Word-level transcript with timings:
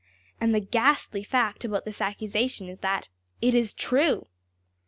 And 0.39 0.51
the 0.55 0.59
ghastly 0.59 1.21
fact 1.21 1.63
about 1.63 1.85
this 1.85 2.01
accusation 2.01 2.67
is 2.67 2.79
that 2.79 3.07
\emph{it 3.43 3.53
is 3.53 3.71
true! 3.75 4.25